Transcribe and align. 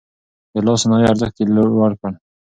د 0.53 0.55
لاس 0.65 0.79
صنايعو 0.83 1.11
ارزښت 1.11 1.35
يې 1.39 1.45
لوړ 1.55 1.91
کړ. 2.01 2.11